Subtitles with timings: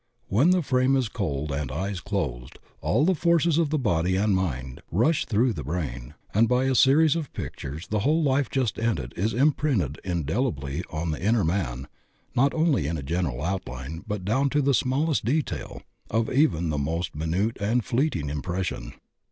[0.29, 4.35] When the frame is cold and eyes closed, all the forces of the body and
[4.35, 8.79] mind rush through the brain, and by a series of pictures the whole life just
[8.79, 11.87] ended is imprinted indelibly on the inner man
[12.35, 16.79] not only in a general outline but down to the smallest detail of even the
[16.79, 18.95] most minute and fleet ing impression.